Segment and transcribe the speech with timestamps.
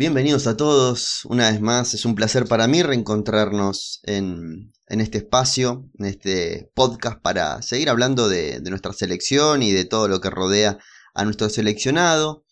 [0.00, 5.90] Bienvenidos a todos, una vez más, es un placer para mí reencontrarnos en, este espacio,
[5.98, 10.78] en este podcast para seguir hablando de, nuestra selección y de todo lo que rodea
[11.12, 12.46] a nuestro seleccionado.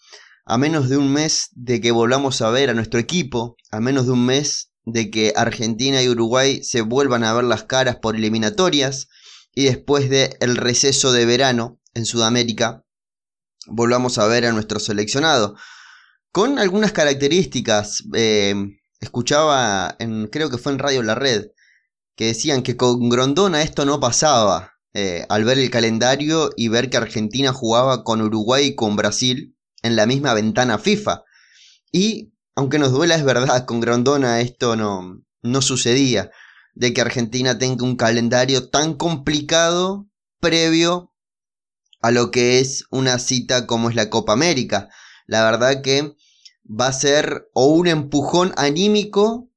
[0.45, 4.05] A menos de un mes de que volvamos a ver a nuestro equipo, a menos
[4.05, 8.15] de un mes de que Argentina y Uruguay se vuelvan a ver las caras por
[8.15, 9.09] eliminatorias
[9.55, 12.85] y después del el receso de verano en Sudamérica,
[13.69, 15.57] volvamos a ver a nuestro seleccionado
[16.33, 18.05] con algunas características.
[18.15, 18.55] Eh,
[19.01, 21.47] escuchaba, en, creo que fue en Radio La Red,
[22.17, 24.75] que decían que con Grondona esto no pasaba.
[24.95, 29.57] Eh, al ver el calendario y ver que Argentina jugaba con Uruguay y con Brasil
[29.83, 31.25] en la misma ventana FIFA.
[31.93, 36.31] Y, aunque nos duela, es verdad, con Grondona esto no, no sucedía.
[36.75, 40.09] De que Argentina tenga un calendario tan complicado
[40.41, 41.13] previo
[42.01, 44.89] a lo que es una cita como es la Copa América.
[45.27, 46.15] La verdad que
[46.69, 49.51] va a ser o un empujón anímico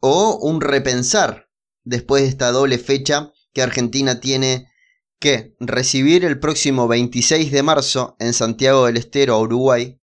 [0.00, 1.48] o un repensar
[1.84, 4.70] después de esta doble fecha que Argentina tiene
[5.18, 10.00] que recibir el próximo 26 de marzo en Santiago del Estero, Uruguay,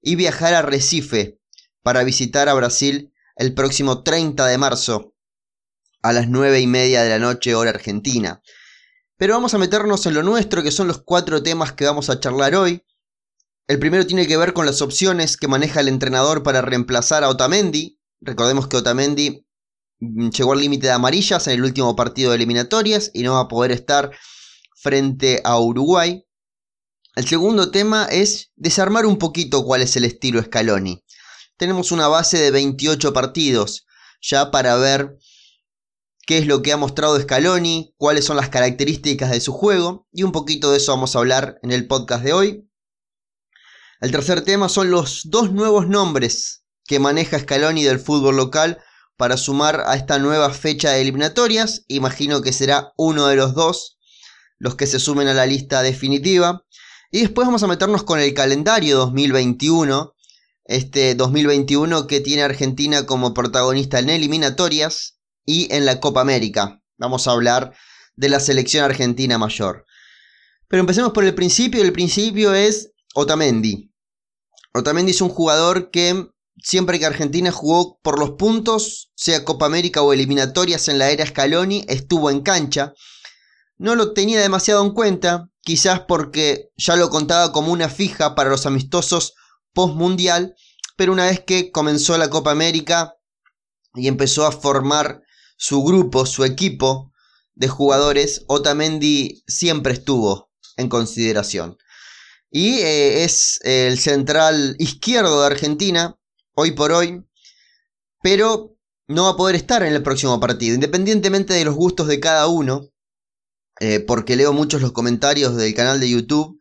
[0.00, 1.40] y viajar a Recife
[1.82, 5.14] para visitar a Brasil el próximo 30 de marzo
[6.02, 8.40] a las 9 y media de la noche hora argentina.
[9.16, 12.20] Pero vamos a meternos en lo nuestro, que son los cuatro temas que vamos a
[12.20, 12.82] charlar hoy.
[13.68, 17.28] El primero tiene que ver con las opciones que maneja el entrenador para reemplazar a
[17.28, 17.98] Otamendi.
[18.20, 19.44] Recordemos que Otamendi
[19.98, 23.40] mm, llegó al límite de amarillas en el último partido de eliminatorias y no va
[23.40, 24.12] a poder estar
[24.76, 26.24] frente a Uruguay.
[27.16, 31.02] El segundo tema es desarmar un poquito cuál es el estilo Scaloni.
[31.56, 33.86] Tenemos una base de 28 partidos
[34.20, 35.16] ya para ver
[36.24, 40.22] qué es lo que ha mostrado Scaloni, cuáles son las características de su juego y
[40.22, 42.65] un poquito de eso vamos a hablar en el podcast de hoy.
[44.00, 48.78] El tercer tema son los dos nuevos nombres que maneja Scaloni del fútbol local
[49.16, 51.84] para sumar a esta nueva fecha de eliminatorias.
[51.88, 53.96] Imagino que será uno de los dos
[54.58, 56.64] los que se sumen a la lista definitiva.
[57.10, 60.14] Y después vamos a meternos con el calendario 2021.
[60.64, 66.82] Este 2021 que tiene Argentina como protagonista en eliminatorias y en la Copa América.
[66.98, 67.72] Vamos a hablar
[68.16, 69.86] de la selección argentina mayor.
[70.68, 71.82] Pero empecemos por el principio.
[71.82, 73.90] El principio es Otamendi.
[74.74, 76.28] Otamendi es un jugador que
[76.62, 81.24] siempre que Argentina jugó por los puntos, sea Copa América o eliminatorias en la era
[81.24, 82.92] Scaloni, estuvo en cancha.
[83.78, 88.50] No lo tenía demasiado en cuenta, quizás porque ya lo contaba como una fija para
[88.50, 89.32] los amistosos
[89.72, 90.54] post-mundial,
[90.98, 93.14] pero una vez que comenzó la Copa América
[93.94, 95.22] y empezó a formar
[95.56, 97.12] su grupo, su equipo
[97.54, 101.78] de jugadores, Otamendi siempre estuvo en consideración
[102.50, 106.16] y eh, es el central izquierdo de Argentina,
[106.54, 107.24] hoy por hoy,
[108.22, 108.76] pero
[109.08, 112.46] no va a poder estar en el próximo partido, independientemente de los gustos de cada
[112.46, 112.88] uno,
[113.80, 116.58] eh, porque leo muchos los comentarios del canal de YouTube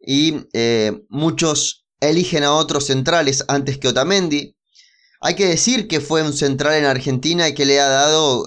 [0.00, 4.56] y eh, muchos eligen a otros centrales antes que Otamendi.
[5.20, 8.46] Hay que decir que fue un central en Argentina y que le ha dado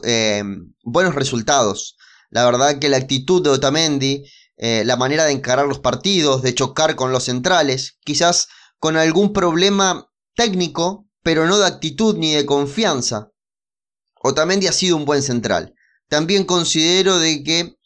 [0.83, 1.97] buenos resultados.
[2.29, 4.23] La verdad que la actitud de Otamendi
[4.62, 9.31] eh, la manera de encarar los partidos, de chocar con los centrales, quizás con algún
[9.31, 13.31] problema técnico, pero no de actitud ni de confianza.
[14.22, 15.75] Otamendi ha sido un buen central.
[16.09, 17.78] También considero de que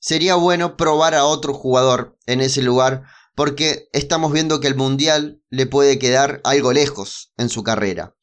[0.00, 3.04] sería bueno probar a otro jugador en ese lugar
[3.36, 8.16] porque estamos viendo que el Mundial le puede quedar algo lejos en su carrera.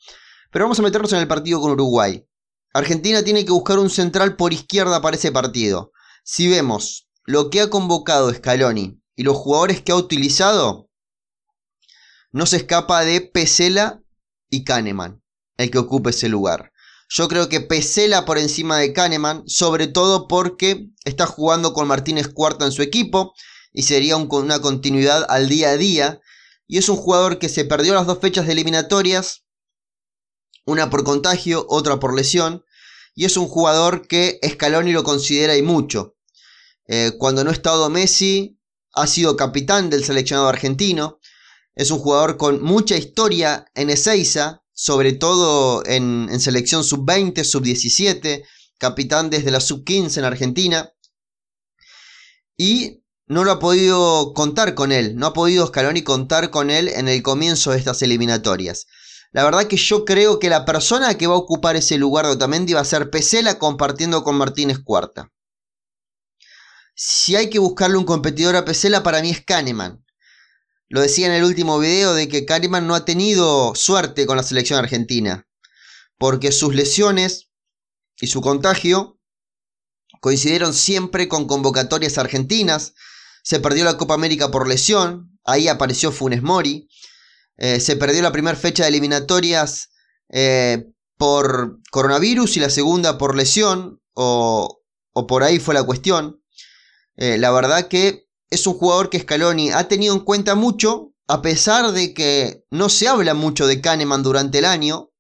[0.52, 2.28] Pero vamos a meternos en el partido con Uruguay.
[2.74, 5.92] Argentina tiene que buscar un central por izquierda para ese partido.
[6.24, 10.90] Si vemos lo que ha convocado Scaloni y los jugadores que ha utilizado,
[12.32, 14.02] no se escapa de Pesela
[14.50, 15.24] y Kahneman,
[15.58, 16.74] el que ocupe ese lugar.
[17.10, 22.28] Yo creo que Pesela por encima de Kahneman, sobre todo porque está jugando con Martínez
[22.28, 23.34] Cuarta en su equipo
[23.72, 26.22] y sería una continuidad al día a día.
[26.68, 29.44] Y es un jugador que se perdió las dos fechas de eliminatorias,
[30.66, 32.66] una por contagio, otra por lesión.
[33.16, 36.16] Y es un jugador que Scaloni lo considera y mucho.
[36.88, 38.60] Eh, cuando no ha estado Messi,
[38.94, 41.20] ha sido capitán del seleccionado argentino.
[41.76, 48.44] Es un jugador con mucha historia en Ezeiza, sobre todo en, selección sub-20, sub-17,
[48.78, 50.94] capitán desde la sub-15 en Argentina.
[52.58, 56.90] Y no lo ha podido contar con él, no ha podido Scaloni contar con él
[56.90, 58.86] en el comienzo de estas eliminatorias.
[59.32, 62.34] La verdad que yo creo que la persona que va a ocupar ese lugar de
[62.34, 65.33] Otamendi va a ser Pesela compartiendo con Martínez Cuarta.
[66.96, 70.04] Si hay que buscarle un competidor a Pesela, para mí es Kahneman.
[70.90, 74.44] lo decía en el último video de que Kahneman no ha tenido suerte con la
[74.44, 75.48] selección argentina,
[76.20, 77.50] porque sus lesiones
[78.22, 79.20] y su contagio
[80.22, 82.94] coincidieron siempre con convocatorias argentinas,
[83.44, 86.88] se perdió la Copa América por lesión, ahí apareció Funes Mori,
[87.58, 89.90] eh, se perdió la primera fecha de eliminatorias
[90.30, 90.86] eh,
[91.18, 94.82] por coronavirus y la segunda por lesión, o,
[95.28, 96.43] por ahí fue la cuestión.
[97.16, 101.42] Eh, la verdad que es un jugador que Scaloni ha tenido en cuenta mucho, a
[101.42, 105.12] pesar de que no se habla mucho de Kahneman durante el año.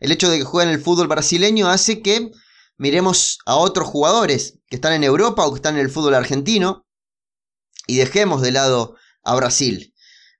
[0.00, 2.30] El hecho de que juegue en el fútbol brasileño hace que
[2.76, 6.86] miremos a otros jugadores que están en Europa o que están en el fútbol argentino
[7.86, 9.94] y dejemos de lado a Brasil.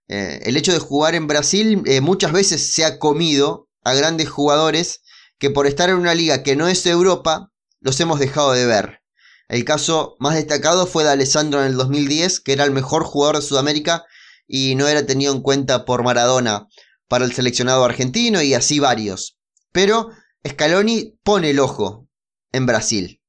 [0.08, 4.28] Eh, el hecho de jugar en Brasil eh, muchas veces se ha comido a grandes
[4.28, 5.02] jugadores
[5.38, 7.50] que por estar en una liga que no es Europa
[7.80, 9.02] los hemos dejado de ver.
[9.48, 13.36] El caso más destacado fue de Alessandro en el 2010, que era el mejor jugador
[13.36, 14.04] de Sudamérica
[14.46, 16.68] y no era tenido en cuenta por Maradona
[17.08, 19.38] para el seleccionado argentino y así varios.
[19.72, 20.10] Pero
[20.46, 22.08] Scaloni pone el ojo
[22.52, 23.22] en Brasil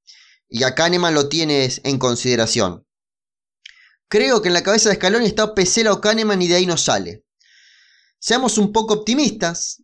[0.49, 2.85] y a Kahneman lo tienes en consideración.
[4.09, 6.75] Creo que en la cabeza de Scaloni está Pesela o Kahneman y de ahí no
[6.75, 7.23] sale.
[8.19, 9.83] Seamos un poco optimistas,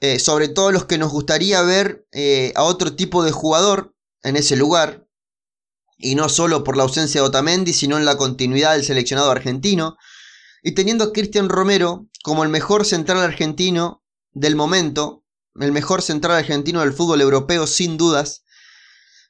[0.00, 4.36] eh, sobre todo los que nos gustaría ver eh, a otro tipo de jugador en
[4.36, 5.05] ese lugar,
[5.96, 9.96] y no solo por la ausencia de Otamendi, sino en la continuidad del seleccionado argentino,
[10.62, 15.24] y teniendo a Cristian Romero como el mejor central argentino del momento,
[15.60, 18.44] el mejor central argentino del fútbol europeo sin dudas,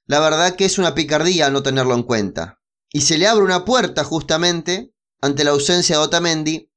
[0.07, 2.61] la verdad que es una picardía no tenerlo en cuenta
[2.97, 6.73] y se le abre una puerta justamente ante la ausencia de Otamendi.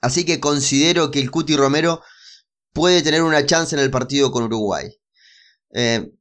[0.00, 2.02] Así que considero que el Cuti Romero
[2.72, 4.88] puede tener una chance en el partido con Uruguay.
[5.72, 6.12] Eh,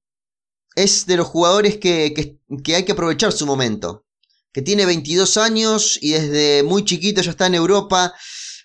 [0.76, 2.38] es de los jugadores que,
[2.68, 4.06] hay que aprovechar su momento.
[4.52, 8.14] Que tiene 22 años y desde muy chiquito ya está en Europa.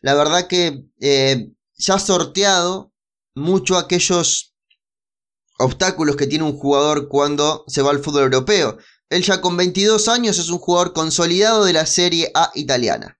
[0.03, 2.93] La verdad que eh, ya ha sorteado
[3.35, 4.55] mucho aquellos
[5.59, 8.79] obstáculos que tiene un jugador cuando se va al fútbol europeo.
[9.09, 13.19] Él ya con 22 años es un jugador consolidado de la Serie A italiana.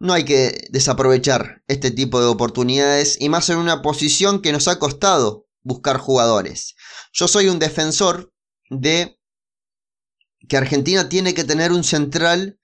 [0.00, 4.68] No hay que desaprovechar este tipo de oportunidades y más en una posición que nos
[4.68, 6.74] ha costado buscar jugadores.
[7.18, 8.32] Yo soy un defensor
[8.70, 9.18] de
[10.48, 12.60] que Argentina tiene que tener un central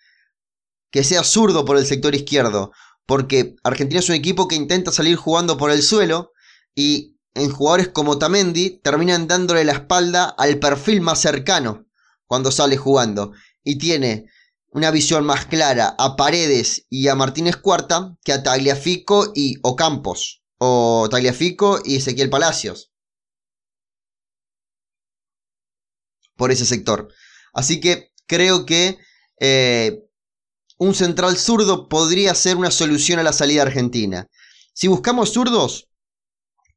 [0.92, 2.70] que sea zurdo por el sector izquierdo,
[3.04, 6.30] porque Argentina es un equipo que intenta salir jugando por el suelo
[6.72, 11.86] y en jugadores como Tamendi terminan dándole la espalda al perfil más cercano
[12.28, 13.32] cuando sale jugando
[13.64, 14.26] y tiene
[14.68, 20.44] una visión más clara a Paredes y a Martínez Cuarta que a Tagliafico y Ocampos
[20.58, 22.93] o Tagliafico y Ezequiel Palacios
[26.36, 27.08] por ese sector.
[27.52, 28.98] Así que creo que
[29.40, 30.00] eh,
[30.78, 34.28] un central zurdo podría ser una solución a la salida argentina.
[34.72, 35.88] Si buscamos zurdos,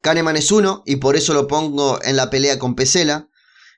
[0.02, 3.30] Kahneman es uno y por eso lo pongo en la pelea con Pesela.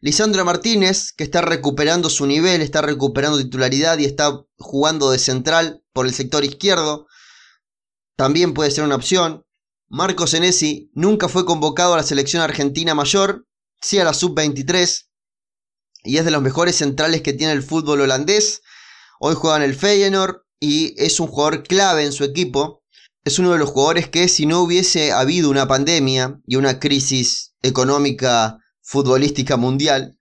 [0.01, 5.83] Lisandro Martínez, que está recuperando su nivel, está recuperando titularidad y está jugando de central
[5.93, 7.07] por el sector izquierdo,
[8.15, 9.45] también puede ser una opción.
[9.87, 13.45] Marco Senesi nunca fue convocado a la selección argentina mayor,
[13.81, 15.08] sí a la sub-23,
[16.03, 18.61] y es de los mejores centrales que tiene el fútbol holandés.
[19.19, 22.83] Hoy juega en el Feyenoord y es un jugador clave en su equipo.
[23.23, 27.53] Es uno de los jugadores que si no hubiese habido una pandemia y una crisis
[27.61, 30.17] económica futbolística mundial,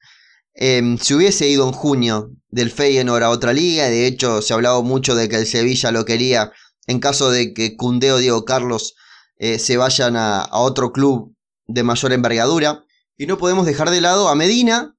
[0.54, 3.88] em, se hubiese ido en junio del Feyenoord a otra liga.
[3.88, 6.52] De hecho, se ha hablado mucho de que el Sevilla lo quería
[6.86, 8.94] en caso de que Cundeo o Diego Carlos
[9.36, 11.34] eh, se vayan a, a otro club
[11.66, 12.84] de mayor envergadura.
[13.16, 14.97] Y no podemos dejar de lado a Medina,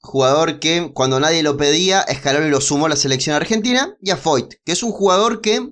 [0.00, 4.16] jugador que cuando nadie lo pedía, Scaloni lo sumó a la selección argentina, y a
[4.16, 5.68] Foyt, que es un jugador que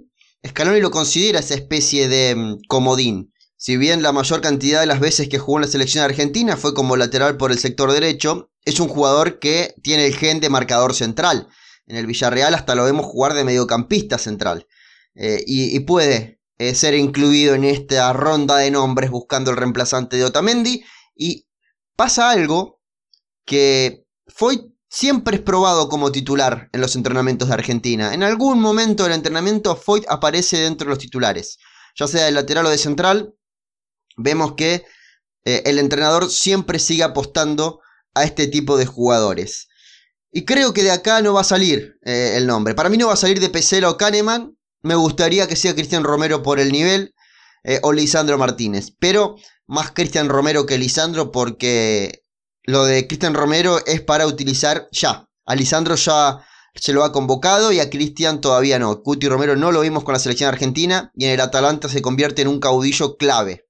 [0.47, 3.33] Scaloni lo considera esa especie de mm, comodín.
[3.57, 6.75] Si bien la mayor cantidad de las veces que jugó en la selección argentina fue
[6.75, 10.95] como lateral por el sector derecho, es un jugador que tiene el gen de marcador
[10.95, 11.49] central.
[11.87, 14.69] En el Villarreal hasta lo vemos jugar de mediocampista central.
[15.15, 20.25] Eh, y, puede eh, ser incluido en esta ronda de nombres buscando el reemplazante de
[20.25, 20.85] Otamendi.
[21.17, 21.49] Y
[21.97, 22.81] pasa algo
[23.45, 28.15] que fue siempre es probado como titular en los entrenamientos de Argentina.
[28.15, 31.59] En algún momento del entrenamiento Foyt aparece dentro de los titulares,
[31.97, 33.35] ya sea de lateral o de central,
[34.17, 34.85] vemos que
[35.45, 37.81] eh, el entrenador siempre sigue apostando
[38.15, 39.69] a este tipo de jugadores.
[40.31, 42.75] Y creo que de acá no va a salir eh, el nombre.
[42.75, 44.57] Para mí no va a salir de Pesela o Kahneman.
[44.83, 47.15] Me gustaría que sea Cristian Romero por el nivel.
[47.65, 48.93] Eh, o Lisandro Martínez.
[48.99, 52.25] Pero más Cristian Romero que Lisandro porque
[52.69, 55.27] lo de Cristian Romero es para utilizar ya.
[55.47, 56.45] A Lisandro ya,
[56.75, 59.03] se lo ha convocado y a Cristian todavía no.
[59.03, 62.43] Cuti Romero no lo vimos con la selección argentina y en el Atalanta se convierte
[62.43, 63.67] en un caudillo clave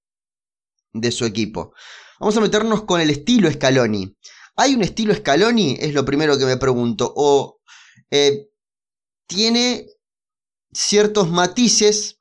[0.93, 1.73] de su equipo.
[2.19, 4.17] Vamos a meternos con el estilo Scaloni.
[4.57, 5.77] ¿Hay un estilo Scaloni?
[5.79, 7.13] Es lo primero que me pregunto.
[7.15, 7.61] ¿O
[8.11, 8.49] eh,
[9.29, 9.87] tiene
[10.73, 12.19] ciertos matices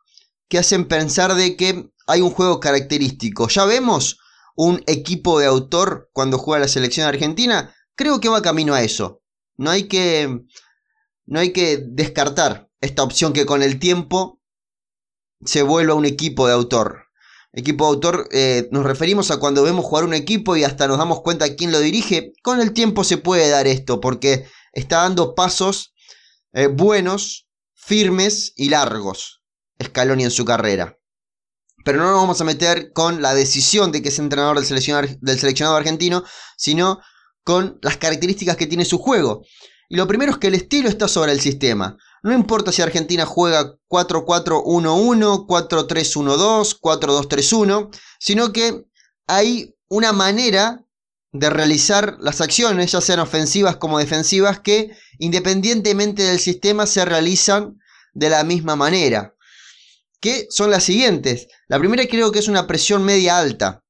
[0.47, 3.47] que hacen pensar de que hay un juego característico?
[3.47, 4.19] Ya vemos
[4.57, 7.73] un equipo de autor cuando juega la selección argentina.
[7.95, 9.21] Creo que va camino a eso.
[9.55, 10.41] No hay que,
[11.25, 14.41] no hay que descartar esta opción que con el tiempo
[15.45, 17.05] se vuelva un equipo de autor.
[17.53, 20.97] Equipo de autor eh, nos referimos a cuando vemos jugar un equipo y hasta nos
[20.97, 22.33] damos cuenta quién lo dirige.
[22.41, 25.93] Con el tiempo se puede dar esto porque está dando pasos
[26.53, 29.43] eh, buenos, firmes y largos.
[29.81, 30.97] Scaloni en su carrera.
[31.87, 35.07] Pero no nos vamos a meter con la decisión de que es entrenador del seleccionado,
[35.21, 36.25] del seleccionado argentino,
[36.57, 36.99] sino
[37.45, 39.45] con las características que tiene su juego.
[39.87, 41.95] Y lo primero es que el estilo está sobre el sistema.
[42.23, 48.83] No importa si Argentina juega 4-4-1-1, 4-3-1-2, 4-2-3-1, sino que
[49.25, 50.83] hay una manera
[51.31, 57.79] de realizar las acciones, ya sean ofensivas como defensivas, que independientemente del sistema se realizan
[58.11, 59.36] de la misma manera.
[60.19, 61.47] Que son las siguientes.
[61.67, 63.83] La primera creo que es una presión media alta.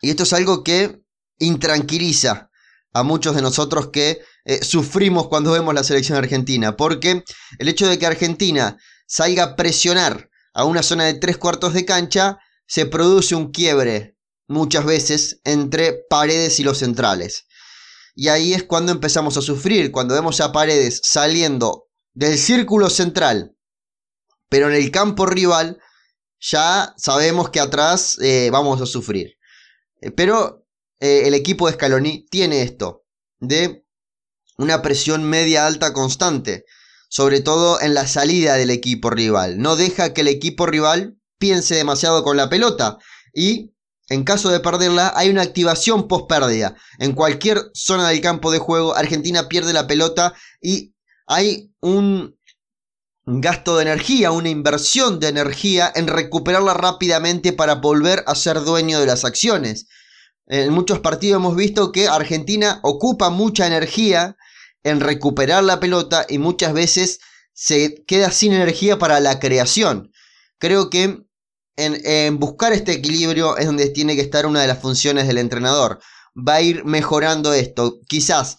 [0.00, 1.02] Y esto es algo que
[1.38, 2.50] intranquiliza
[2.94, 7.24] a muchos de nosotros que eh, sufrimos cuando vemos la selección argentina, porque
[7.58, 11.84] el hecho de que Argentina salga a presionar a una zona de tres cuartos de
[11.84, 14.16] cancha, se produce un quiebre
[14.48, 17.46] muchas veces entre paredes y los centrales.
[18.14, 23.51] Y ahí es cuando empezamos a sufrir, cuando vemos a paredes saliendo del círculo central,
[24.52, 25.78] pero en el campo rival,
[26.38, 29.38] ya sabemos que atrás eh, vamos a sufrir.
[30.02, 30.66] Eh, pero
[31.00, 33.06] el equipo de Scaloni tiene esto,
[33.40, 33.86] de
[34.58, 36.64] una presión media alta constante,
[37.08, 39.58] sobre todo en la salida del equipo rival.
[39.58, 42.98] No deja que el equipo rival piense demasiado con la pelota
[43.32, 43.72] y
[44.10, 46.76] en caso de perderla hay una activación post pérdida.
[46.98, 50.94] En cualquier zona del campo de juego Argentina pierde la pelota y
[51.26, 52.36] hay un
[53.40, 59.00] gasto de energía, una inversión de energía en recuperarla rápidamente para volver a ser dueño
[59.00, 59.86] de las acciones.
[60.46, 64.36] En muchos partidos hemos visto que Argentina ocupa mucha energía
[64.82, 67.20] en recuperar la pelota y muchas veces
[67.52, 70.10] se queda sin energía para la creación.
[70.58, 71.24] Creo que
[71.76, 76.00] en, buscar este equilibrio es donde tiene que estar una de las funciones del entrenador.
[76.36, 78.00] Va a ir mejorando esto.
[78.08, 78.58] Quizás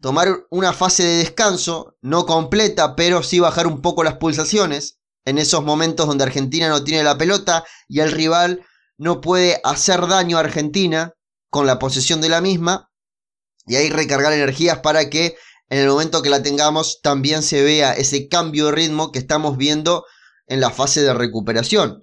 [0.00, 4.98] tomar una fase de descanso, no completa, pero sí bajar un poco las pulsaciones.
[5.24, 8.64] En esos momentos donde Argentina no tiene la pelota y el rival
[8.96, 11.14] no puede hacer daño a Argentina
[11.50, 12.90] con la posesión de la misma.
[13.66, 15.36] Y ahí recargar energías para que
[15.68, 19.56] en el momento que la tengamos también se vea ese cambio de ritmo que estamos
[19.56, 20.04] viendo
[20.46, 22.02] en la fase de recuperación.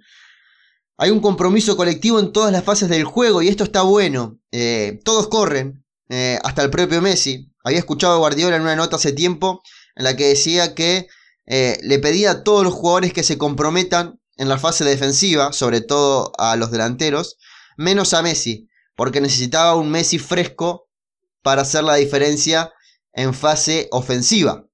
[0.97, 4.39] Hay un compromiso colectivo en todas las fases del juego y esto está bueno.
[4.51, 7.51] Eh, todos corren, eh, hasta el propio Messi.
[7.67, 9.61] Había escuchado a Guardiola en una nota hace tiempo
[9.97, 11.09] en la que decía que
[11.47, 15.81] eh, le pedía a todos los jugadores que se comprometan en la fase defensiva, sobre
[15.81, 17.35] todo a los delanteros,
[17.75, 20.87] menos a Messi, porque necesitaba un Messi fresco
[21.41, 22.71] para hacer la diferencia
[23.11, 24.65] en fase ofensiva.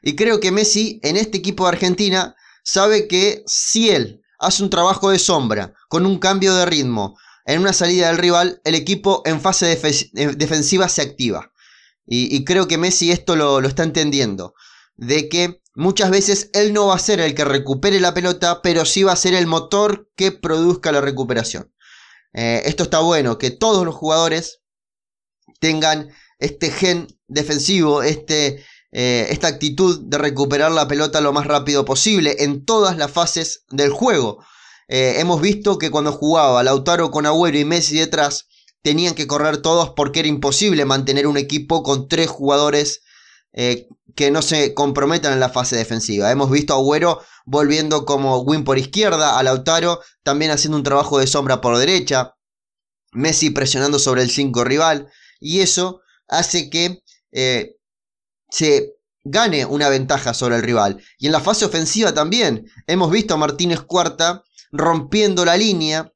[0.00, 4.70] Y creo que Messi en este equipo de Argentina sabe que si él hace un
[4.70, 9.22] trabajo de sombra, con un cambio de ritmo, en una salida del rival, el equipo
[9.24, 11.50] en fase eh, defensiva se activa.
[12.12, 14.54] Y, creo que Messi esto lo, está entendiendo.
[14.96, 18.84] De que muchas veces él no va a ser el que recupere la pelota, pero
[18.84, 21.72] sí va a ser el motor que produzca la recuperación.
[22.32, 24.60] Eh, esto está bueno, que todos los jugadores
[25.60, 26.08] tengan
[26.40, 32.36] este gen defensivo, este, eh, esta actitud de recuperar la pelota lo más rápido posible
[32.40, 34.44] en todas las fases del juego.
[34.88, 38.48] Eh, hemos visto que cuando jugaba Lautaro con Agüero y Messi detrás,
[38.82, 43.02] tenían que correr todos porque era imposible mantener un equipo con tres jugadores
[43.52, 46.30] eh, que no se comprometan en la fase defensiva.
[46.30, 51.18] Hemos visto a Agüero volviendo como win por izquierda, a Lautaro también haciendo un trabajo
[51.18, 52.36] de sombra por derecha,
[53.12, 55.10] Messi presionando sobre el 5 rival,
[55.40, 57.76] y eso hace que eh,
[58.50, 58.94] se
[59.24, 61.02] gane una ventaja sobre el rival.
[61.18, 66.12] Y en la fase ofensiva también hemos visto a Martínez Cuarta rompiendo la línea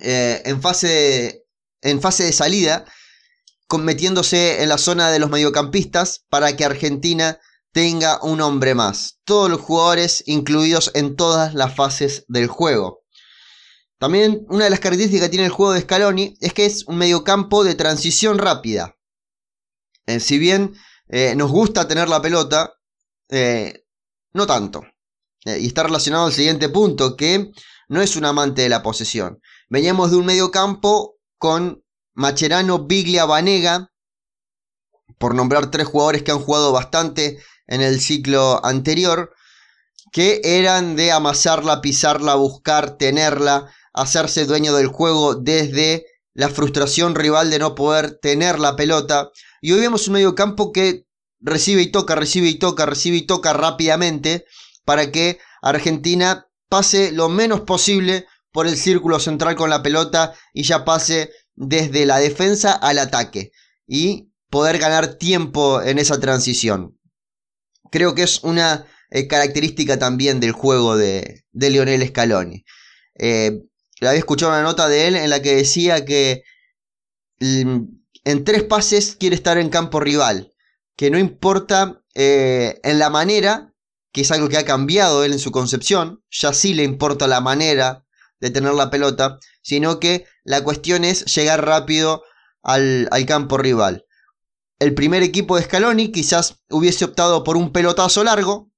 [0.00, 1.39] eh, en, fase
[1.82, 2.84] en fase de salida,
[3.78, 7.38] metiéndose en la zona de los mediocampistas para que Argentina
[7.72, 9.20] tenga un hombre más.
[9.24, 13.04] Todos los jugadores incluidos en todas las fases del juego.
[13.98, 16.96] También una de las características que tiene el juego de Scaloni es que es un
[16.96, 18.96] mediocampo de transición rápida.
[20.06, 20.74] Eh, si bien
[21.12, 22.72] Eh, nos gusta tener la pelota,
[23.30, 23.82] eh,
[24.32, 24.84] no tanto.
[25.44, 27.50] Eh, y está relacionado al siguiente punto, que
[27.88, 29.40] no es un amante de la posesión.
[29.68, 31.82] Veníamos de un medio campo con
[32.12, 33.90] Macherano, Biglia, Vanega,
[35.18, 39.32] por nombrar tres jugadores que han jugado bastante en el ciclo anterior,
[40.12, 46.04] que eran de amasarla, pisarla, buscar, tenerla, hacerse dueño del juego desde
[46.34, 49.30] la frustración rival de no poder tener la pelota.
[49.62, 51.06] Y hoy vemos un medio campo que
[51.40, 54.44] recibe y toca, recibe y toca, recibe y toca rápidamente
[54.84, 60.62] para que Argentina pase lo menos posible por el círculo central con la pelota y
[60.62, 63.52] ya pase desde la defensa al ataque
[63.86, 66.98] y poder ganar tiempo en esa transición.
[67.90, 72.64] Creo que es una eh, característica también del juego de, Lionel Scaloni.
[73.18, 73.62] Eh,
[74.00, 76.42] había escuchado una nota de él en la que decía que
[77.40, 77.80] mm,
[78.24, 80.52] en tres pases quiere estar en campo rival,
[80.96, 83.74] que no importa eh, en la manera,
[84.12, 87.40] que es algo que ha cambiado él en su concepción, ya sí le importa la
[87.40, 88.04] manera
[88.40, 92.24] de tener la pelota, sino que la cuestión es llegar rápido
[92.62, 94.06] al, al campo rival.
[94.78, 98.70] El primer equipo de Scaloni quizás hubiese optado por un pelotazo largo,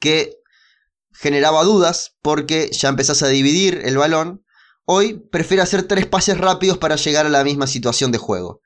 [0.00, 0.42] que
[1.12, 4.44] generaba dudas porque ya empezás a dividir el balón.
[4.84, 8.60] Hoy prefiere hacer tres pases rápidos para llegar a la misma situación de juego.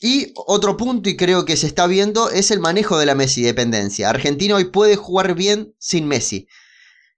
[0.00, 3.42] Y otro punto, y creo que se está viendo, es el manejo de la Messi
[3.42, 4.08] dependencia.
[4.08, 6.48] Argentina hoy puede jugar bien sin Messi.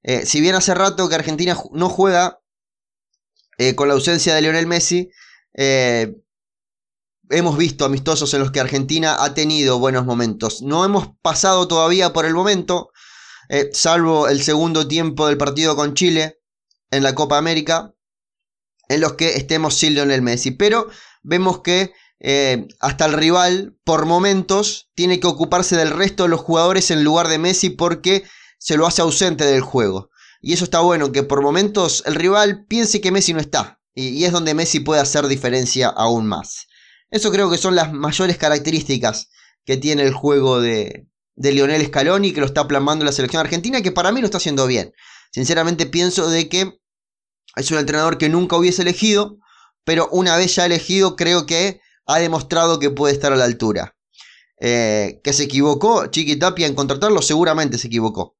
[0.02, 2.40] Eh, si bien hace rato que Argentina no juega
[3.58, 5.10] eh, con la ausencia de Lionel Messi,
[5.54, 6.16] eh,
[7.30, 10.62] hemos visto amistosos en los que Argentina ha tenido buenos momentos.
[10.62, 12.90] No hemos pasado todavía por el momento,
[13.72, 16.40] salvo el segundo tiempo del partido con Chile
[16.90, 17.94] en la Copa América,
[18.88, 20.52] en los que estemos sin Lionel Messi.
[20.52, 20.88] Pero
[21.22, 21.92] vemos que
[22.80, 27.28] hasta el rival, por momentos, tiene que ocuparse del resto de los jugadores en lugar
[27.28, 28.24] de Messi porque
[28.62, 30.10] se lo hace ausente del juego.
[30.40, 33.80] Y eso está bueno, que por momentos el rival piense que Messi no está.
[33.92, 36.68] Y, es donde Messi puede hacer diferencia aún más.
[37.10, 39.30] Eso creo que son las mayores características
[39.64, 43.82] que tiene el juego de, de Lionel Scaloni que lo está plasmando la selección argentina,
[43.82, 44.92] que para mí lo está haciendo bien.
[45.32, 46.78] Sinceramente pienso de que
[47.56, 49.38] es un entrenador que nunca hubiese elegido,
[49.82, 53.96] pero una vez ya elegido creo que ha demostrado que puede estar a la altura.
[54.60, 58.36] Eh, que se equivocó Chiqui Tapia en contratarlo, seguramente se equivocó.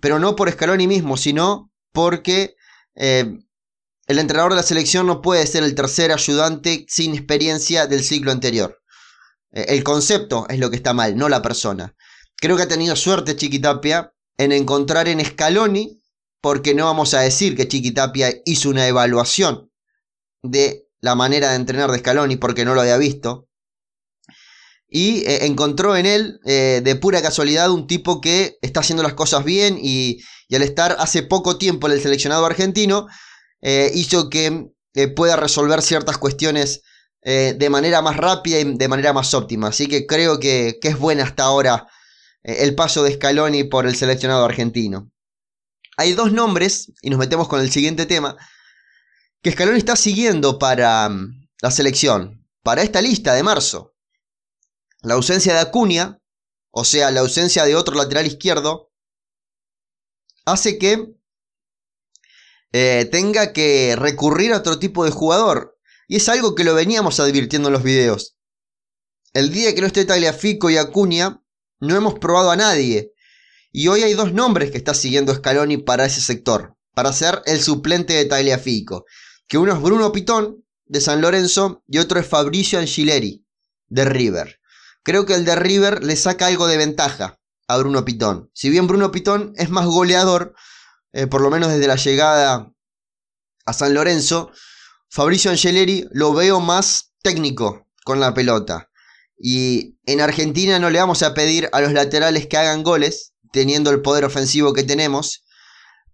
[0.00, 2.56] Pero no por Scaloni mismo, sino porque
[2.94, 3.38] eh,
[4.06, 8.30] el entrenador de la selección no puede ser el tercer ayudante sin experiencia del ciclo
[8.30, 8.78] anterior.
[9.52, 11.94] Eh, el concepto es lo que está mal, no la persona.
[12.36, 16.02] Creo que ha tenido suerte Chiquitapia en encontrar en Scaloni,
[16.40, 19.72] porque no vamos a decir que Chiquitapia hizo una evaluación
[20.42, 23.45] de la manera de entrenar de Scaloni, porque no lo había visto.
[24.98, 29.12] Y eh, encontró en él, eh, de pura casualidad, un tipo que está haciendo las
[29.12, 33.06] cosas bien y, al estar hace poco tiempo en el seleccionado argentino,
[33.60, 34.70] eh, hizo que
[35.14, 36.80] pueda resolver ciertas cuestiones
[37.22, 39.68] de manera más rápida y de manera más óptima.
[39.68, 41.86] Así que creo que, que es buena hasta ahora
[42.42, 45.10] el paso de Scaloni por el seleccionado argentino.
[45.98, 48.36] Hay dos nombres, y nos metemos con el siguiente tema,
[49.42, 53.95] que Scaloni está siguiendo para mm, la selección, para esta lista de marzo.
[55.06, 56.20] La ausencia de Acuña,
[56.72, 58.90] o sea, la ausencia de otro lateral izquierdo,
[60.44, 61.14] hace que
[62.72, 65.78] eh, tenga que recurrir a otro tipo de jugador.
[66.08, 68.36] Y es algo que lo veníamos advirtiendo en los videos.
[69.32, 71.40] El día que no esté Tagliafico y Acuña,
[71.78, 73.12] no hemos probado a nadie.
[73.70, 77.62] Y hoy hay dos nombres que está siguiendo Scaloni para ese sector, para ser el
[77.62, 79.04] suplente de Tagliafico.
[79.46, 83.46] Que uno es Bruno Pitón, de San Lorenzo, y otro es Fabricio Angileri,
[83.86, 84.58] de River.
[85.06, 87.38] Creo que el de River le saca algo de ventaja
[87.68, 88.50] a Bruno Pitón.
[88.54, 90.56] Si bien Bruno Pitón es más goleador,
[91.12, 92.72] eh, por lo menos desde la llegada
[93.64, 94.50] a San Lorenzo,
[95.08, 98.90] Fabricio Angeleri lo veo más técnico con la pelota.
[99.38, 103.92] Y en Argentina no le vamos a pedir a los laterales que hagan goles, teniendo
[103.92, 105.44] el poder ofensivo que tenemos,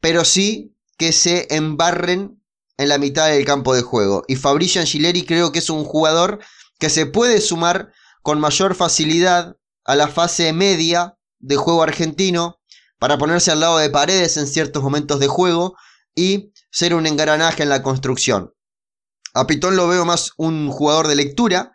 [0.00, 2.42] pero sí que se embarren
[2.76, 4.22] en la mitad del campo de juego.
[4.28, 6.40] Y Fabricio Angileri creo que es un jugador
[6.78, 7.90] que se puede sumar
[8.22, 12.60] con mayor facilidad a la fase media de juego argentino
[12.98, 15.76] para ponerse al lado de paredes en ciertos momentos de juego
[16.14, 18.54] y ser un engranaje en la construcción.
[19.34, 21.72] A Pitón lo veo más un jugador de lectura,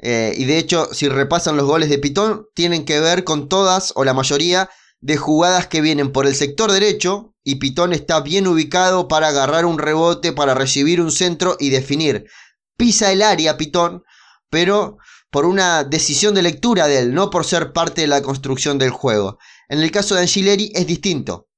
[0.00, 3.92] eh, y de hecho, si repasan los goles de Pitón, tienen que ver con todas
[3.96, 8.46] o la mayoría de jugadas que vienen por el sector derecho y Pitón está bien
[8.46, 12.26] ubicado para agarrar un rebote, para recibir un centro y definir.
[12.76, 14.04] Pisa el área Pitón,
[14.50, 14.98] pero
[15.30, 18.90] por una decisión de lectura de él, no por ser parte de la construcción del
[18.90, 19.38] juego.
[19.68, 21.48] En el caso de Angileri es distinto.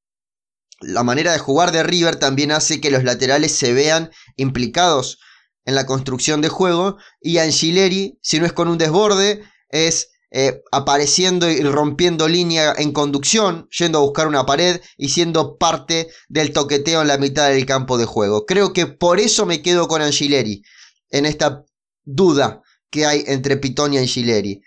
[0.80, 5.18] La manera de jugar de River también hace que los laterales se vean implicados
[5.64, 10.62] en la construcción de juego y Angileri, si no es con un desborde, es eh,
[10.72, 16.52] apareciendo y rompiendo línea en conducción, yendo a buscar una pared y siendo parte del
[16.52, 18.46] toqueteo en la mitad del campo de juego.
[18.46, 20.62] Creo que por eso me quedo con Angileri
[21.10, 21.64] en esta
[22.04, 24.62] duda que hay entre Pitón y Angileri.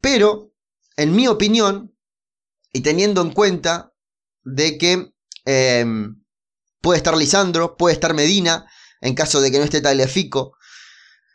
[0.00, 0.52] Pero,
[0.96, 1.94] en mi opinión,
[2.72, 3.92] y teniendo en cuenta
[4.44, 5.12] de que
[5.44, 6.22] em,
[6.80, 8.66] puede estar Lisandro, puede estar Medina,
[9.00, 10.56] en caso de que no esté Tagliafico,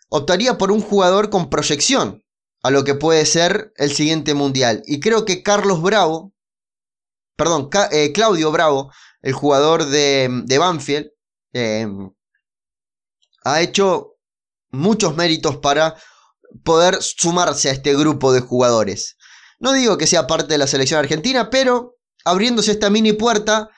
[0.09, 2.23] optaría por un jugador con proyección,
[2.61, 4.83] a lo que puede ser el siguiente mundial.
[4.85, 6.33] Y creo que Carlos Bravo,
[7.35, 11.07] perdón, eh, Claudio Bravo, el jugador de, de Banfield,
[11.53, 11.87] eh,
[13.43, 14.15] ha hecho
[14.71, 15.95] muchos méritos para
[16.63, 19.17] poder sumarse a este grupo de jugadores.
[19.59, 23.69] No digo que sea parte de la selección argentina, pero abriéndose esta mini puerta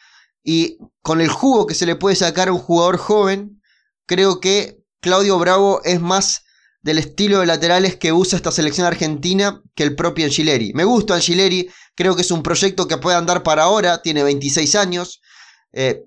[0.44, 3.62] y con el jugo que se le puede sacar a un jugador joven,
[4.06, 6.44] creo que Claudio Bravo es más
[6.82, 10.72] del estilo de laterales que usa esta selección argentina que el propio Angileri.
[10.74, 14.76] Me gusta Angileri, creo que es un proyecto que puede andar para ahora, tiene 26
[14.76, 15.20] años.
[15.74, 16.04] Eh,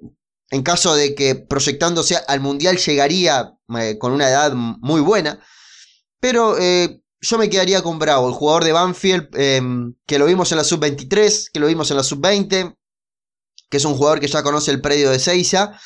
[0.51, 5.41] en caso de que proyectándose al Mundial llegaría eh, con una edad muy buena.
[6.21, 9.29] Pero eh, yo me quedaría con Bravo, el jugador de Banfield,
[10.07, 12.77] que lo vimos en la sub-23, que lo vimos en la sub-20,
[13.69, 15.79] que es un jugador que ya conoce el predio de Seiza,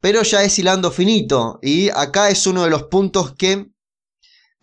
[0.00, 1.58] pero ya es hilando finito.
[1.62, 3.70] Y acá es uno de los puntos que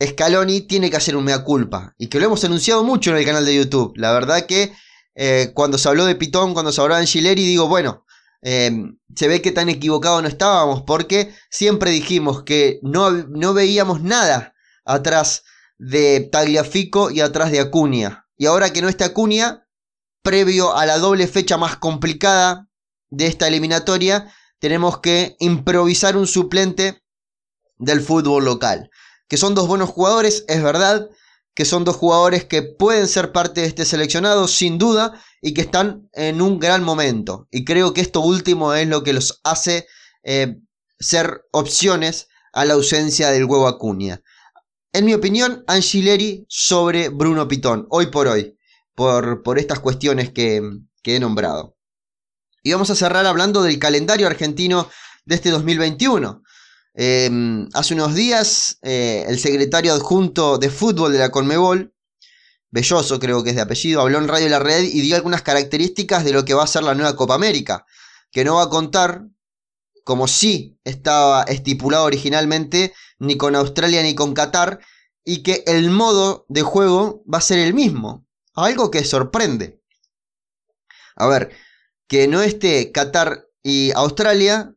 [0.02, 1.96] Scaloni tiene que hacer un mea culpa.
[1.98, 3.94] Y que lo hemos anunciado mucho en el canal de YouTube.
[3.96, 4.74] La verdad que
[5.16, 8.06] eh, cuando se habló de Pitón, cuando se habló de Angileri, digo, bueno,
[8.42, 10.84] em, se ve que tan equivocado no estábamos.
[10.84, 14.53] Porque siempre dijimos que no, no veíamos nada
[14.86, 15.44] atrás
[15.78, 18.28] de Tagliafico y atrás de Acuña.
[18.38, 19.68] Y ahora que no está Acuña,
[20.22, 22.68] previo a la doble fecha más complicada
[23.10, 27.04] de esta eliminatoria, tenemos que improvisar un suplente
[27.78, 28.90] del fútbol local
[29.34, 31.10] que son dos buenos jugadores, es verdad,
[31.56, 35.62] que son dos jugadores que pueden ser parte de este seleccionado, sin duda, y que
[35.62, 37.48] están en un gran momento.
[37.50, 39.88] Y creo que esto último es lo que los hace
[40.24, 40.60] eh,
[41.00, 44.22] ser opciones a la ausencia del huevo Acuña.
[44.96, 48.56] En mi opinión, Angileri sobre Bruno Pitón, hoy por hoy,
[48.94, 50.62] por, por estas cuestiones que,
[51.02, 51.76] que he nombrado.
[52.62, 54.88] Y vamos a cerrar hablando del calendario argentino
[55.26, 56.44] de este 2021.
[56.94, 61.92] Em, hace unos días, eh, el secretario adjunto de fútbol de la Conmebol,
[62.70, 66.24] Belloso creo que es de apellido, habló en Radio La Red y dio algunas características
[66.24, 67.86] de lo que va a ser la nueva Copa América,
[68.32, 69.26] que no va a contar,
[70.04, 74.80] como sí estaba estipulado originalmente, ni con Australia ni con Qatar,
[75.24, 79.82] y que el modo de juego va a ser el mismo, algo que sorprende.
[81.16, 81.52] A ver,
[82.08, 84.76] que no esté Qatar y Australia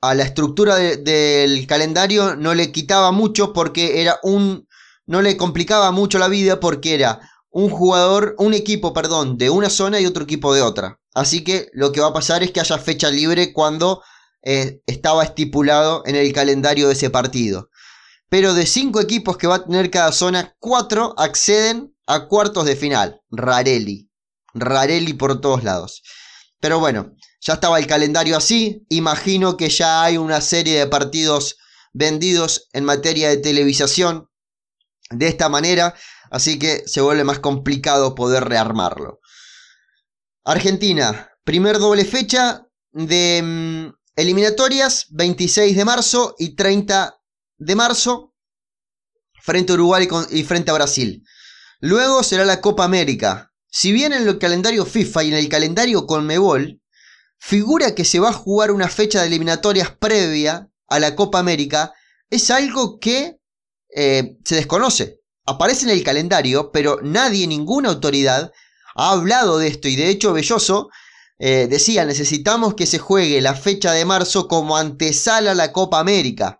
[0.00, 4.68] a la estructura del calendario no le quitaba mucho porque era un...
[5.06, 9.70] no le complicaba mucho la vida porque era un jugador, un equipo, perdón, de una
[9.70, 11.00] zona y otro equipo de otra.
[11.16, 14.02] Así que lo que va a pasar es que haya fecha libre cuando
[14.42, 17.70] eh, estaba estipulado en el calendario de ese partido.
[18.28, 22.76] Pero de cinco equipos que va a tener cada zona, cuatro acceden a cuartos de
[22.76, 23.22] final.
[23.30, 24.10] Rarelli.
[24.52, 26.02] Rarelli por todos lados.
[26.60, 28.84] Pero bueno, ya estaba el calendario así.
[28.90, 31.56] Imagino que ya hay una serie de partidos
[31.94, 34.28] vendidos en materia de televisación
[35.08, 35.94] de esta manera.
[36.30, 39.20] Así que se vuelve más complicado poder rearmarlo.
[40.46, 47.18] Argentina, primer doble fecha de mm, eliminatorias, 26 de marzo y 30
[47.58, 48.32] de marzo,
[49.42, 51.24] frente a Uruguay y frente a Brasil.
[51.80, 53.52] Luego será la Copa América.
[53.66, 56.80] Si bien en el calendario FIFA y en el calendario Conmebol
[57.38, 61.92] figura que se va a jugar una fecha de eliminatorias previa a la Copa América,
[62.30, 63.40] es algo que
[63.96, 65.18] eh, se desconoce.
[65.44, 68.52] Aparece en el calendario, pero nadie, ninguna autoridad
[68.96, 69.88] ha hablado de esto.
[69.88, 70.88] Y de hecho, Belloso
[71.38, 76.00] eh, decía, necesitamos que se juegue la fecha de marzo como antesala a la Copa
[76.00, 76.58] América.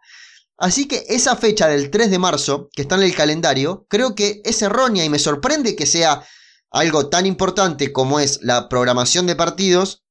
[0.58, 4.40] Así que esa fecha del 3 de marzo, que está en el calendario, creo que
[4.44, 6.24] es errónea y me sorprende que sea
[6.70, 10.04] algo tan importante como es la programación de partidos,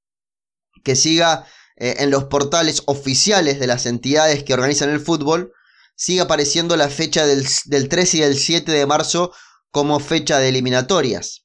[0.84, 1.46] que siga
[1.78, 5.52] eh, en los portales oficiales de las entidades que organizan el fútbol,
[5.96, 9.32] siga apareciendo la fecha del, del 3 y del 7 de marzo
[9.72, 11.45] como fecha de eliminatorias.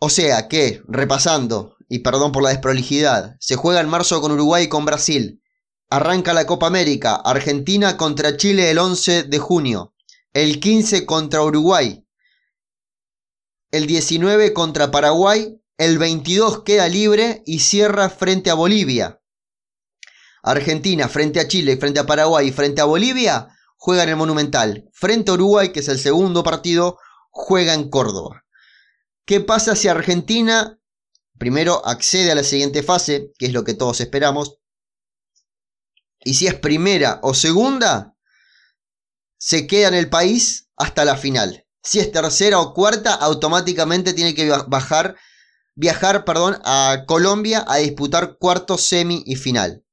[0.00, 4.64] O sea que, repasando, y perdón por la desprolijidad, se juega en marzo con Uruguay
[4.64, 5.42] y con Brasil.
[5.90, 9.94] Arranca la Copa América, Argentina contra Chile el 11 de junio.
[10.34, 12.04] el 15 contra Uruguay,
[13.70, 19.20] el 19 contra Paraguay, el 22 queda libre y cierra frente a Bolivia.
[20.42, 24.88] Argentina frente a Chile, frente a Paraguay y frente a Bolivia juega en el Monumental.
[24.92, 26.98] Frente a Uruguay, que es el segundo partido,
[27.30, 28.44] juega en Córdoba.
[29.28, 30.80] ¿Qué pasa si Argentina
[31.36, 34.58] primero accede a la siguiente fase, que es lo que todos esperamos?
[36.20, 38.16] Y si es primera o segunda,
[39.36, 41.66] se queda en el país hasta la final.
[41.82, 45.18] Si es tercera o cuarta, automáticamente tiene que bajar,
[45.74, 49.84] viajar perdón, a Colombia a disputar cuarto, semi y final.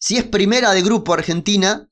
[0.00, 1.88] Si es primera de grupo Argentina,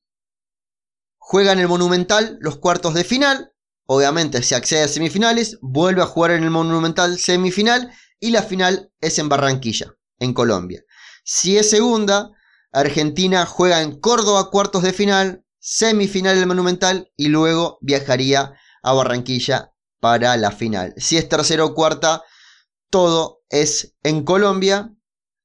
[1.16, 3.52] juega en el Monumental los cuartos de final.
[3.90, 8.92] Obviamente, si accede a semifinales, vuelve a jugar en el Monumental semifinal y la final
[9.00, 10.84] es en Barranquilla, en Colombia.
[11.24, 12.30] Si es segunda,
[12.70, 19.72] Argentina juega en Córdoba cuartos de final, semifinal del Monumental y luego viajaría a Barranquilla
[20.00, 20.92] para la final.
[20.98, 22.22] Si es tercero o cuarta,
[22.90, 24.92] todo es en Colombia,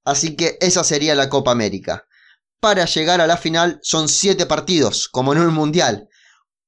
[0.03, 2.07] así que esa sería la Copa América.
[2.59, 6.09] Para llegar a la final son 7 partidos, como en un mundial.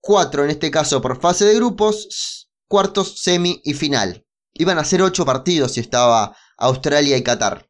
[0.05, 4.23] 4 en este caso por fase de grupos, cuartos, semi y final.
[4.53, 7.67] Iban a ser 8 partidos si estaba Australia y Qatar.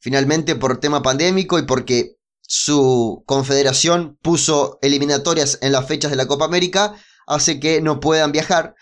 [0.00, 6.26] Finalmente por tema pandémico y porque su confederación puso eliminatorias en las fechas de la
[6.26, 6.94] Copa América,
[7.26, 8.74] hace que no puedan viajar.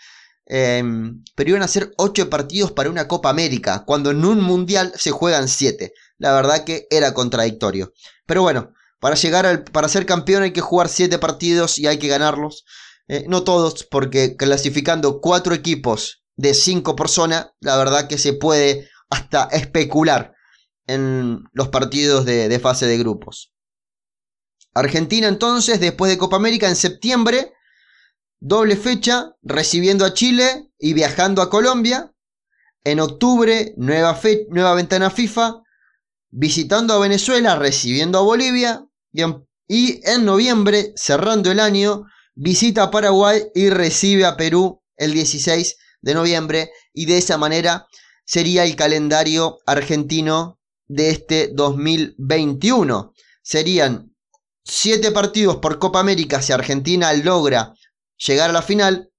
[0.45, 4.93] Em, pero iban a ser 8 partidos para una Copa América, cuando en un mundial
[4.95, 5.91] se juegan 7.
[6.17, 7.91] La verdad que era contradictorio.
[8.25, 11.99] Pero bueno, para llegar al, para ser campeón hay que jugar 7 partidos y hay
[11.99, 12.63] que ganarlos.
[13.09, 18.89] Eh, no todos, porque clasificando 4 equipos de 5 personas, la verdad que se puede
[19.09, 20.33] hasta especular
[20.87, 23.51] en los partidos de fase de grupos.
[24.73, 27.53] Argentina entonces, después de Copa América en septiembre,
[28.39, 32.13] doble fecha, recibiendo a Chile y viajando a Colombia.
[32.83, 35.61] En octubre, nueva, nueva ventana FIFA,
[36.29, 38.87] visitando a Venezuela, recibiendo a Bolivia.
[39.13, 46.13] Y en, noviembre, cerrando el año, visita Paraguay y recibe a Perú el 16 de
[46.13, 46.71] noviembre.
[46.93, 47.87] Y de esa manera
[48.25, 53.13] sería el calendario argentino de este 2021.
[53.41, 54.15] Serían
[54.63, 57.73] 7 partidos por Copa América si Argentina logra
[58.17, 59.11] llegar a la final.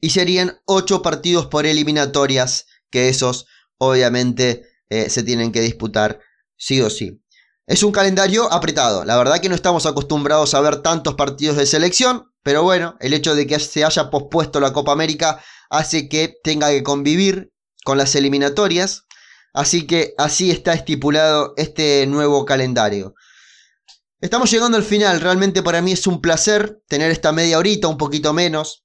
[0.00, 3.46] Y serían 8 partidos por eliminatorias, que esos
[3.78, 6.20] obviamente eh, se tienen que disputar
[6.56, 7.20] sí o sí.
[7.66, 11.66] Es un calendario apretado, la verdad que no estamos acostumbrados a ver tantos partidos de
[11.66, 16.32] selección, pero bueno, el hecho de que se haya pospuesto la Copa América hace que
[16.44, 17.52] tenga que convivir
[17.84, 19.06] con las eliminatorias,
[19.52, 23.14] así que así está estipulado este nuevo calendario.
[24.20, 27.98] Estamos llegando al final, realmente para mí es un placer tener esta media horita, un
[27.98, 28.84] poquito menos,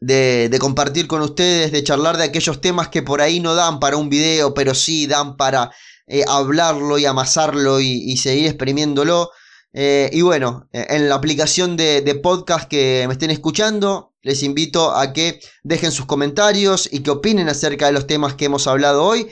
[0.00, 3.96] de, compartir con ustedes, de charlar de aquellos temas que por ahí no dan para
[3.96, 5.72] un video, pero sí dan para
[6.08, 9.30] eh, hablarlo y amasarlo y, seguir exprimiéndolo.
[9.74, 14.42] Eh, y bueno, eh, en la aplicación de, de, podcast que me estén escuchando, les
[14.42, 18.66] invito a que dejen sus comentarios y que opinen acerca de los temas que hemos
[18.66, 19.28] hablado hoy.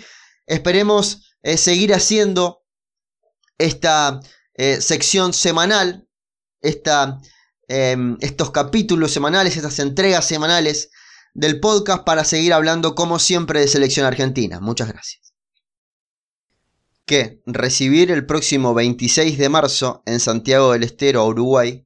[0.47, 1.23] Esperemos
[1.57, 2.65] seguir haciendo
[3.59, 4.21] esta
[4.81, 6.09] sección semanal,
[6.61, 7.21] esta,
[7.69, 10.91] em, estos capítulos semanales, estas entregas semanales
[11.35, 14.61] del podcast para seguir hablando como siempre de selección argentina.
[14.61, 15.36] Muchas gracias.
[17.07, 21.75] Que recibir el próximo 26 de marzo en Santiago del Estero, Uruguay,